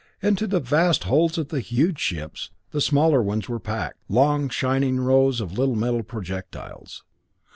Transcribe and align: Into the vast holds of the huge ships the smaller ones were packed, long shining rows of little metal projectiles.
Into 0.23 0.47
the 0.47 0.59
vast 0.59 1.03
holds 1.03 1.37
of 1.37 1.49
the 1.49 1.59
huge 1.59 1.99
ships 1.99 2.49
the 2.71 2.81
smaller 2.81 3.21
ones 3.21 3.47
were 3.47 3.59
packed, 3.59 3.99
long 4.09 4.49
shining 4.49 4.99
rows 4.99 5.39
of 5.39 5.59
little 5.59 5.75
metal 5.75 6.01
projectiles. 6.01 7.03